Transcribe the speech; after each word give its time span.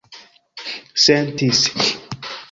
sentis 1.03 1.61